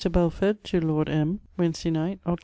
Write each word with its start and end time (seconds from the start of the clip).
BELFORD, 0.11 0.63
TO 0.63 0.79
LORD 0.81 1.09
M. 1.09 1.41
WEDN. 1.59 1.93
NIGHT, 1.93 2.19
OCT. 2.25 2.39